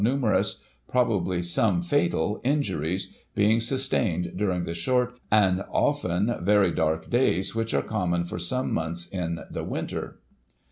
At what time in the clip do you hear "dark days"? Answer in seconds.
6.71-7.53